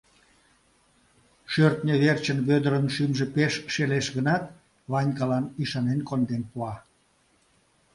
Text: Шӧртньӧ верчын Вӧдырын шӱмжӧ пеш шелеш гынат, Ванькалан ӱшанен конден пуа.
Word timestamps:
Шӧртньӧ 1.51 1.95
верчын 2.03 2.39
Вӧдырын 2.47 2.85
шӱмжӧ 2.95 3.25
пеш 3.35 3.53
шелеш 3.73 4.07
гынат, 4.15 4.43
Ванькалан 4.91 5.45
ӱшанен 5.61 5.99
конден 6.09 6.43
пуа. 6.51 6.73